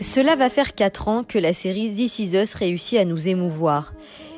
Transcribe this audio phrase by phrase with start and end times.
[0.00, 3.94] Cela va faire 4 ans que la série This Is Us réussit à nous émouvoir.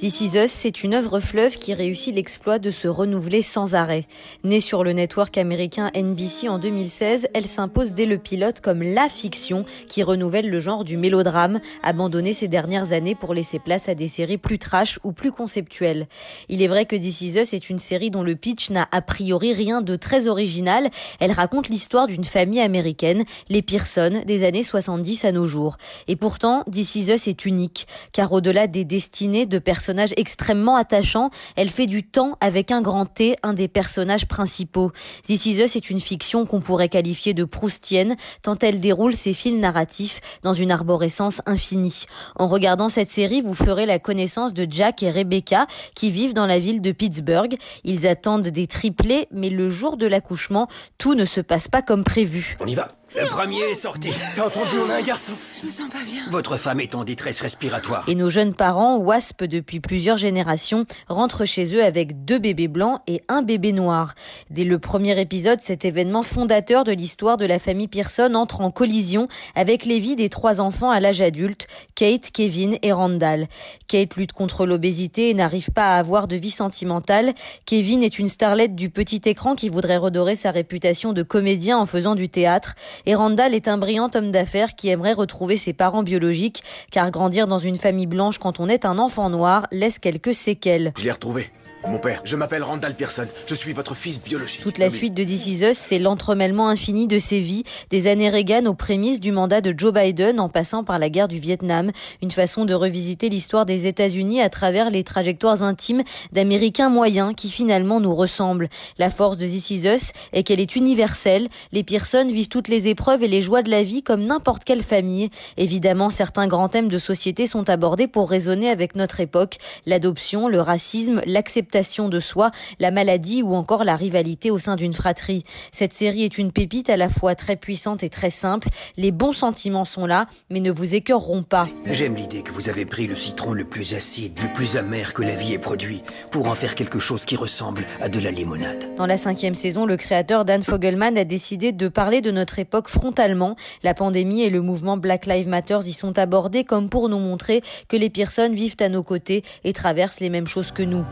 [0.00, 4.06] This Is Us, c'est une œuvre fleuve qui réussit l'exploit de se renouveler sans arrêt.
[4.44, 9.10] Née sur le network américain NBC en 2016, elle s'impose dès le pilote comme la
[9.10, 13.94] fiction qui renouvelle le genre du mélodrame, abandonné ces dernières années pour laisser place à
[13.94, 16.08] des séries plus trash ou plus conceptuelles.
[16.48, 19.02] Il est vrai que This Is Us est une série dont le pitch n'a a
[19.02, 20.88] priori rien de très original.
[21.18, 25.76] Elle raconte l'histoire d'une famille américaine, les Pearson, des années 70 à nos jours.
[26.08, 31.30] Et pourtant, This Is Us est unique, car au-delà des destinées de personnes extrêmement attachant.
[31.56, 34.92] Elle fait du temps avec un grand T, un des personnages principaux.
[35.24, 39.32] This Is Us est une fiction qu'on pourrait qualifier de proustienne, tant elle déroule ses
[39.32, 42.04] fils narratifs dans une arborescence infinie.
[42.36, 46.46] En regardant cette série, vous ferez la connaissance de Jack et Rebecca, qui vivent dans
[46.46, 47.56] la ville de Pittsburgh.
[47.84, 52.04] Ils attendent des triplés, mais le jour de l'accouchement, tout ne se passe pas comme
[52.04, 52.56] prévu.
[52.60, 54.10] On y va le premier est sorti.
[54.36, 55.32] T'as entendu, on a un garçon.
[55.60, 56.22] Je me sens pas bien.
[56.30, 58.04] Votre femme est en détresse respiratoire.
[58.06, 63.00] Et nos jeunes parents, WASP depuis plusieurs générations, rentrent chez eux avec deux bébés blancs
[63.06, 64.14] et un bébé noir.
[64.50, 68.70] Dès le premier épisode, cet événement fondateur de l'histoire de la famille Pearson entre en
[68.70, 73.48] collision avec les vies des trois enfants à l'âge adulte, Kate, Kevin et Randall.
[73.88, 77.34] Kate lutte contre l'obésité et n'arrive pas à avoir de vie sentimentale.
[77.66, 81.86] Kevin est une starlette du petit écran qui voudrait redorer sa réputation de comédien en
[81.86, 82.74] faisant du théâtre.
[83.06, 87.46] Et Randall est un brillant homme d'affaires qui aimerait retrouver ses parents biologiques, car grandir
[87.46, 90.92] dans une famille blanche quand on est un enfant noir laisse quelques séquelles.
[90.98, 91.50] Je l'ai retrouvé.
[91.88, 93.26] Mon père, je m'appelle Randall Pearson.
[93.46, 94.60] Je suis votre fils biologique.
[94.60, 98.28] Toute la suite de This Is Us, c'est l'entremêlement infini de ses vies, des années
[98.28, 101.90] Reagan aux prémices du mandat de Joe Biden en passant par la guerre du Vietnam.
[102.22, 107.48] Une façon de revisiter l'histoire des États-Unis à travers les trajectoires intimes d'Américains moyens qui
[107.48, 108.68] finalement nous ressemblent.
[108.98, 111.48] La force de This Is Us est qu'elle est universelle.
[111.72, 114.82] Les Pearson vivent toutes les épreuves et les joies de la vie comme n'importe quelle
[114.82, 115.30] famille.
[115.56, 119.56] Évidemment, certains grands thèmes de société sont abordés pour raisonner avec notre époque.
[119.86, 124.92] L'adoption, le racisme, l'acceptation de soi, la maladie ou encore la rivalité au sein d'une
[124.92, 125.44] fratrie.
[125.72, 128.68] Cette série est une pépite à la fois très puissante et très simple.
[128.96, 131.68] Les bons sentiments sont là, mais ne vous écœureront pas.
[131.86, 135.22] J'aime l'idée que vous avez pris le citron le plus acide, le plus amer que
[135.22, 138.94] la vie ait produit, pour en faire quelque chose qui ressemble à de la limonade.
[138.96, 142.88] Dans la cinquième saison, le créateur Dan Fogelman a décidé de parler de notre époque
[142.88, 143.56] frontalement.
[143.82, 147.62] La pandémie et le mouvement Black Lives Matter y sont abordés comme pour nous montrer
[147.88, 151.04] que les personnes vivent à nos côtés et traversent les mêmes choses que nous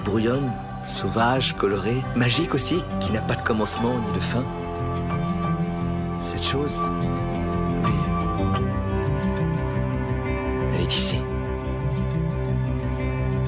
[0.00, 0.50] brouillonne,
[0.86, 4.44] sauvage, colorée, magique aussi, qui n'a pas de commencement ni de fin.
[6.18, 6.76] Cette chose,
[7.84, 7.92] oui,
[10.74, 11.18] elle est ici.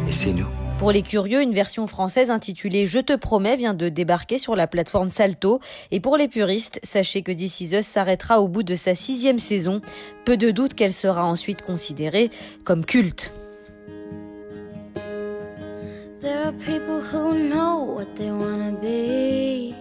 [0.06, 0.48] Et c'est nous.
[0.78, 4.68] Pour les curieux, une version française intitulée Je te promets vient de débarquer sur la
[4.68, 5.58] plateforme Salto.
[5.90, 9.80] Et pour les puristes, sachez que This Is s'arrêtera au bout de sa sixième saison.
[10.24, 12.30] Peu de doute qu'elle sera ensuite considérée
[12.64, 13.32] comme culte.
[16.28, 19.74] There are people who know what they wanna be.